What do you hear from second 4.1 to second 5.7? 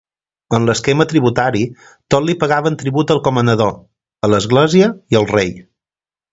a l'església i al rei.